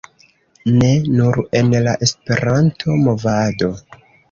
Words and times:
ne 0.79 0.89
nur 1.17 1.37
en 1.59 1.69
la 1.89 1.95
Esperanto-movado 2.09 3.73